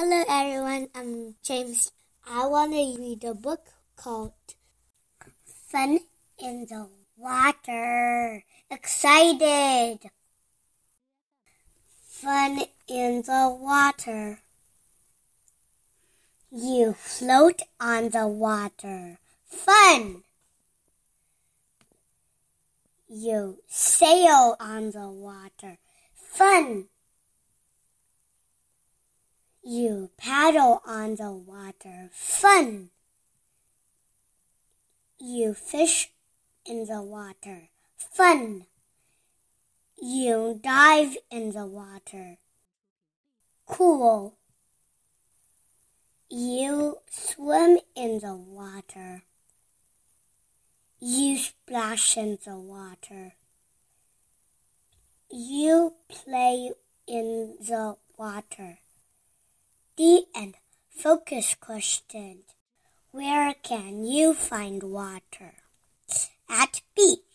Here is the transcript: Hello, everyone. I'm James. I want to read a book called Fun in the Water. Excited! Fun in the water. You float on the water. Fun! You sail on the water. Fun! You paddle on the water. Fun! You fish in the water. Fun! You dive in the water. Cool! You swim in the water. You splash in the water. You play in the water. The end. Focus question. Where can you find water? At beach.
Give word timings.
Hello, 0.00 0.22
everyone. 0.28 0.86
I'm 0.94 1.34
James. 1.42 1.90
I 2.24 2.46
want 2.46 2.70
to 2.70 3.02
read 3.02 3.24
a 3.24 3.34
book 3.34 3.66
called 3.96 4.30
Fun 5.44 5.98
in 6.38 6.66
the 6.70 6.86
Water. 7.16 8.44
Excited! 8.70 10.08
Fun 12.06 12.60
in 12.86 13.22
the 13.22 13.58
water. 13.60 14.38
You 16.52 16.92
float 16.92 17.62
on 17.80 18.10
the 18.10 18.28
water. 18.28 19.18
Fun! 19.46 20.22
You 23.08 23.58
sail 23.66 24.54
on 24.60 24.92
the 24.92 25.08
water. 25.08 25.78
Fun! 26.14 26.86
You 29.70 30.08
paddle 30.16 30.80
on 30.86 31.16
the 31.16 31.30
water. 31.30 32.08
Fun! 32.14 32.88
You 35.20 35.52
fish 35.52 36.08
in 36.64 36.86
the 36.86 37.02
water. 37.02 37.68
Fun! 37.94 38.64
You 40.00 40.58
dive 40.62 41.18
in 41.30 41.52
the 41.52 41.66
water. 41.66 42.38
Cool! 43.66 44.38
You 46.30 47.00
swim 47.10 47.80
in 47.94 48.20
the 48.20 48.36
water. 48.36 49.24
You 50.98 51.36
splash 51.36 52.16
in 52.16 52.38
the 52.42 52.56
water. 52.56 53.34
You 55.30 55.92
play 56.08 56.70
in 57.06 57.58
the 57.60 57.96
water. 58.16 58.78
The 59.98 60.26
end. 60.32 60.54
Focus 60.90 61.56
question. 61.58 62.44
Where 63.10 63.52
can 63.64 64.04
you 64.04 64.32
find 64.32 64.80
water? 64.80 65.54
At 66.48 66.82
beach. 66.94 67.27